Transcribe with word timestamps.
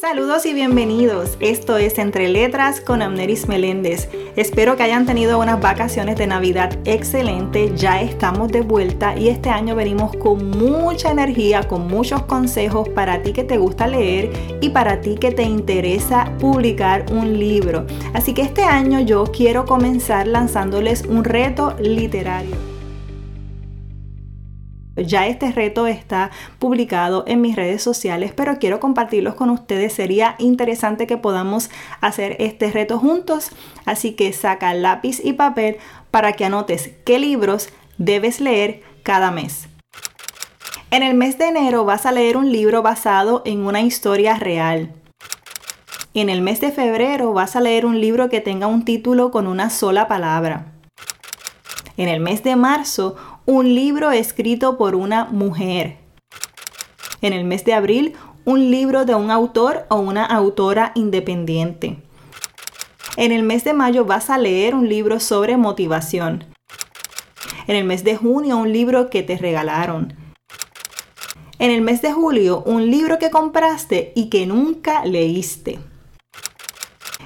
Saludos 0.00 0.44
y 0.44 0.52
bienvenidos. 0.52 1.38
Esto 1.40 1.78
es 1.78 1.98
Entre 1.98 2.28
Letras 2.28 2.82
con 2.82 3.00
Amneris 3.00 3.48
Meléndez. 3.48 4.10
Espero 4.36 4.76
que 4.76 4.82
hayan 4.82 5.06
tenido 5.06 5.38
unas 5.38 5.58
vacaciones 5.58 6.16
de 6.16 6.26
Navidad 6.26 6.78
excelente. 6.84 7.72
Ya 7.74 8.02
estamos 8.02 8.52
de 8.52 8.60
vuelta 8.60 9.16
y 9.16 9.28
este 9.28 9.48
año 9.48 9.74
venimos 9.74 10.14
con 10.16 10.50
mucha 10.50 11.10
energía, 11.10 11.66
con 11.66 11.86
muchos 11.86 12.24
consejos 12.24 12.90
para 12.90 13.22
ti 13.22 13.32
que 13.32 13.44
te 13.44 13.56
gusta 13.56 13.86
leer 13.86 14.58
y 14.60 14.68
para 14.68 15.00
ti 15.00 15.14
que 15.14 15.32
te 15.32 15.44
interesa 15.44 16.30
publicar 16.40 17.06
un 17.10 17.38
libro. 17.38 17.86
Así 18.12 18.34
que 18.34 18.42
este 18.42 18.64
año 18.64 19.00
yo 19.00 19.24
quiero 19.24 19.64
comenzar 19.64 20.26
lanzándoles 20.26 21.06
un 21.06 21.24
reto 21.24 21.74
literario. 21.80 22.75
Ya 24.96 25.26
este 25.26 25.52
reto 25.52 25.86
está 25.86 26.30
publicado 26.58 27.24
en 27.26 27.42
mis 27.42 27.54
redes 27.54 27.82
sociales, 27.82 28.32
pero 28.34 28.58
quiero 28.58 28.80
compartirlos 28.80 29.34
con 29.34 29.50
ustedes. 29.50 29.92
Sería 29.92 30.36
interesante 30.38 31.06
que 31.06 31.18
podamos 31.18 31.70
hacer 32.00 32.36
este 32.38 32.70
reto 32.70 32.98
juntos, 32.98 33.50
así 33.84 34.12
que 34.12 34.32
saca 34.32 34.72
lápiz 34.72 35.20
y 35.22 35.34
papel 35.34 35.76
para 36.10 36.32
que 36.32 36.46
anotes 36.46 36.92
qué 37.04 37.18
libros 37.18 37.68
debes 37.98 38.40
leer 38.40 38.82
cada 39.02 39.30
mes. 39.30 39.68
En 40.90 41.02
el 41.02 41.14
mes 41.14 41.36
de 41.36 41.48
enero 41.48 41.84
vas 41.84 42.06
a 42.06 42.12
leer 42.12 42.36
un 42.36 42.50
libro 42.50 42.80
basado 42.80 43.42
en 43.44 43.66
una 43.66 43.82
historia 43.82 44.36
real. 44.36 44.94
En 46.14 46.30
el 46.30 46.40
mes 46.40 46.60
de 46.60 46.72
febrero 46.72 47.34
vas 47.34 47.56
a 47.56 47.60
leer 47.60 47.84
un 47.84 48.00
libro 48.00 48.30
que 48.30 48.40
tenga 48.40 48.66
un 48.66 48.84
título 48.84 49.30
con 49.30 49.46
una 49.46 49.68
sola 49.68 50.08
palabra. 50.08 50.72
En 51.98 52.08
el 52.08 52.20
mes 52.20 52.42
de 52.42 52.56
marzo, 52.56 53.16
un 53.46 53.76
libro 53.76 54.10
escrito 54.10 54.76
por 54.76 54.96
una 54.96 55.26
mujer. 55.26 55.98
En 57.22 57.32
el 57.32 57.44
mes 57.44 57.64
de 57.64 57.74
abril, 57.74 58.14
un 58.44 58.72
libro 58.72 59.04
de 59.04 59.14
un 59.14 59.30
autor 59.30 59.86
o 59.88 59.96
una 59.96 60.24
autora 60.24 60.90
independiente. 60.96 62.02
En 63.16 63.30
el 63.30 63.44
mes 63.44 63.62
de 63.62 63.72
mayo 63.72 64.04
vas 64.04 64.30
a 64.30 64.38
leer 64.38 64.74
un 64.74 64.88
libro 64.88 65.20
sobre 65.20 65.56
motivación. 65.56 66.44
En 67.68 67.76
el 67.76 67.84
mes 67.84 68.02
de 68.02 68.16
junio, 68.16 68.56
un 68.56 68.72
libro 68.72 69.10
que 69.10 69.22
te 69.22 69.36
regalaron. 69.36 70.14
En 71.60 71.70
el 71.70 71.82
mes 71.82 72.02
de 72.02 72.12
julio, 72.12 72.64
un 72.66 72.90
libro 72.90 73.20
que 73.20 73.30
compraste 73.30 74.12
y 74.16 74.28
que 74.28 74.46
nunca 74.46 75.04
leíste. 75.04 75.78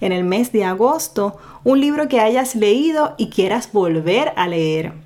En 0.00 0.12
el 0.12 0.22
mes 0.22 0.52
de 0.52 0.64
agosto, 0.64 1.38
un 1.64 1.80
libro 1.80 2.06
que 2.06 2.20
hayas 2.20 2.54
leído 2.54 3.16
y 3.18 3.30
quieras 3.30 3.72
volver 3.72 4.32
a 4.36 4.46
leer 4.46 5.03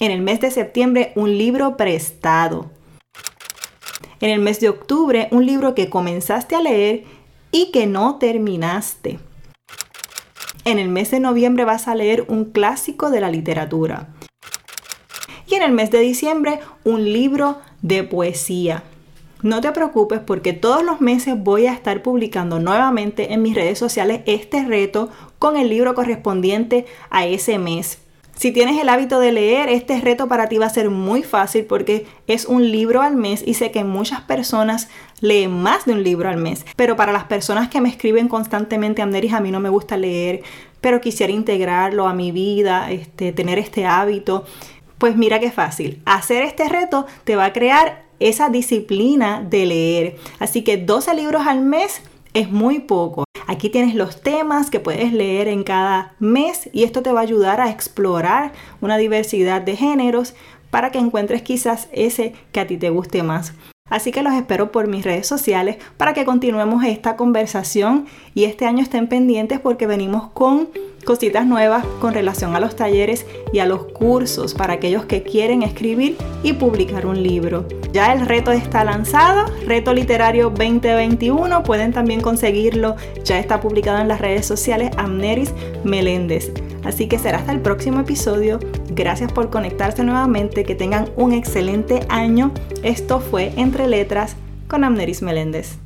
en 0.00 0.10
el 0.10 0.20
mes 0.20 0.40
de 0.40 0.50
septiembre 0.50 1.12
un 1.14 1.36
libro 1.38 1.76
prestado. 1.76 2.70
En 4.20 4.30
el 4.30 4.40
mes 4.40 4.60
de 4.60 4.68
octubre 4.68 5.28
un 5.30 5.46
libro 5.46 5.74
que 5.74 5.88
comenzaste 5.88 6.54
a 6.54 6.62
leer 6.62 7.04
y 7.50 7.70
que 7.70 7.86
no 7.86 8.16
terminaste. 8.16 9.18
En 10.64 10.78
el 10.78 10.88
mes 10.88 11.10
de 11.10 11.20
noviembre 11.20 11.64
vas 11.64 11.88
a 11.88 11.94
leer 11.94 12.24
un 12.28 12.46
clásico 12.46 13.10
de 13.10 13.20
la 13.20 13.30
literatura. 13.30 14.08
Y 15.46 15.54
en 15.54 15.62
el 15.62 15.72
mes 15.72 15.90
de 15.90 16.00
diciembre 16.00 16.60
un 16.84 17.04
libro 17.04 17.58
de 17.82 18.02
poesía. 18.02 18.82
No 19.42 19.60
te 19.60 19.70
preocupes 19.70 20.18
porque 20.18 20.54
todos 20.54 20.82
los 20.82 21.00
meses 21.00 21.34
voy 21.38 21.66
a 21.66 21.72
estar 21.72 22.02
publicando 22.02 22.58
nuevamente 22.58 23.32
en 23.32 23.42
mis 23.42 23.54
redes 23.54 23.78
sociales 23.78 24.22
este 24.26 24.64
reto 24.64 25.08
con 25.38 25.56
el 25.56 25.68
libro 25.68 25.94
correspondiente 25.94 26.86
a 27.10 27.26
ese 27.26 27.58
mes. 27.58 27.98
Si 28.36 28.52
tienes 28.52 28.78
el 28.78 28.90
hábito 28.90 29.18
de 29.18 29.32
leer, 29.32 29.70
este 29.70 29.98
reto 29.98 30.28
para 30.28 30.46
ti 30.46 30.58
va 30.58 30.66
a 30.66 30.70
ser 30.70 30.90
muy 30.90 31.22
fácil 31.22 31.64
porque 31.64 32.06
es 32.26 32.44
un 32.44 32.70
libro 32.70 33.00
al 33.00 33.16
mes 33.16 33.42
y 33.44 33.54
sé 33.54 33.70
que 33.70 33.82
muchas 33.82 34.20
personas 34.20 34.88
leen 35.22 35.50
más 35.50 35.86
de 35.86 35.92
un 35.92 36.04
libro 36.04 36.28
al 36.28 36.36
mes. 36.36 36.66
Pero 36.76 36.96
para 36.96 37.12
las 37.12 37.24
personas 37.24 37.70
que 37.70 37.80
me 37.80 37.88
escriben 37.88 38.28
constantemente, 38.28 39.00
Amneris, 39.00 39.32
a 39.32 39.40
mí 39.40 39.50
no 39.50 39.58
me 39.58 39.70
gusta 39.70 39.96
leer, 39.96 40.42
pero 40.82 41.00
quisiera 41.00 41.32
integrarlo 41.32 42.06
a 42.06 42.12
mi 42.12 42.30
vida, 42.30 42.90
este, 42.90 43.32
tener 43.32 43.58
este 43.58 43.86
hábito, 43.86 44.44
pues 44.98 45.16
mira 45.16 45.40
qué 45.40 45.50
fácil. 45.50 46.02
Hacer 46.04 46.42
este 46.42 46.68
reto 46.68 47.06
te 47.24 47.36
va 47.36 47.46
a 47.46 47.52
crear 47.54 48.04
esa 48.20 48.50
disciplina 48.50 49.40
de 49.48 49.64
leer. 49.64 50.16
Así 50.40 50.62
que 50.62 50.76
12 50.76 51.14
libros 51.14 51.46
al 51.46 51.62
mes 51.62 52.02
es 52.34 52.50
muy 52.50 52.80
poco. 52.80 53.25
Aquí 53.46 53.70
tienes 53.70 53.94
los 53.94 54.20
temas 54.20 54.70
que 54.70 54.80
puedes 54.80 55.12
leer 55.12 55.46
en 55.46 55.62
cada 55.62 56.14
mes 56.18 56.68
y 56.72 56.82
esto 56.82 57.02
te 57.02 57.12
va 57.12 57.20
a 57.20 57.22
ayudar 57.22 57.60
a 57.60 57.70
explorar 57.70 58.52
una 58.80 58.96
diversidad 58.96 59.62
de 59.62 59.76
géneros 59.76 60.34
para 60.70 60.90
que 60.90 60.98
encuentres 60.98 61.42
quizás 61.42 61.88
ese 61.92 62.34
que 62.50 62.60
a 62.60 62.66
ti 62.66 62.76
te 62.76 62.90
guste 62.90 63.22
más. 63.22 63.54
Así 63.88 64.10
que 64.10 64.24
los 64.24 64.34
espero 64.34 64.72
por 64.72 64.88
mis 64.88 65.04
redes 65.04 65.28
sociales 65.28 65.76
para 65.96 66.12
que 66.12 66.24
continuemos 66.24 66.84
esta 66.84 67.14
conversación 67.16 68.06
y 68.34 68.44
este 68.44 68.66
año 68.66 68.82
estén 68.82 69.06
pendientes 69.06 69.60
porque 69.60 69.86
venimos 69.86 70.28
con 70.32 70.68
cositas 71.06 71.46
nuevas 71.46 71.86
con 72.00 72.12
relación 72.12 72.54
a 72.54 72.60
los 72.60 72.76
talleres 72.76 73.24
y 73.52 73.60
a 73.60 73.66
los 73.66 73.84
cursos 73.86 74.52
para 74.52 74.74
aquellos 74.74 75.06
que 75.06 75.22
quieren 75.22 75.62
escribir 75.62 76.18
y 76.42 76.52
publicar 76.52 77.06
un 77.06 77.22
libro. 77.22 77.64
Ya 77.92 78.12
el 78.12 78.26
reto 78.26 78.52
está 78.52 78.84
lanzado, 78.84 79.46
Reto 79.64 79.94
Literario 79.94 80.50
2021, 80.50 81.62
pueden 81.62 81.92
también 81.92 82.20
conseguirlo, 82.20 82.96
ya 83.24 83.38
está 83.38 83.60
publicado 83.60 83.98
en 84.00 84.08
las 84.08 84.20
redes 84.20 84.44
sociales 84.44 84.90
Amneris 84.98 85.54
Meléndez. 85.84 86.52
Así 86.84 87.08
que 87.08 87.18
será 87.18 87.38
hasta 87.38 87.52
el 87.52 87.60
próximo 87.60 88.00
episodio. 88.00 88.58
Gracias 88.90 89.32
por 89.32 89.48
conectarse 89.48 90.04
nuevamente, 90.04 90.64
que 90.64 90.74
tengan 90.74 91.08
un 91.16 91.32
excelente 91.32 92.00
año. 92.08 92.52
Esto 92.82 93.20
fue 93.20 93.52
Entre 93.56 93.88
Letras 93.88 94.36
con 94.68 94.84
Amneris 94.84 95.22
Meléndez. 95.22 95.85